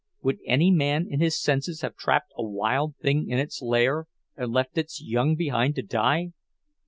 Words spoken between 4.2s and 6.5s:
and left its young behind to die?